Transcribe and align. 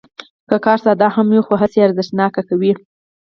که 0.49 0.57
کار 0.65 0.77
ساده 0.85 1.07
هم 1.15 1.27
وي، 1.31 1.41
خو 1.45 1.53
هڅې 1.61 1.77
یې 1.79 1.85
ارزښتناکوي. 1.85 2.73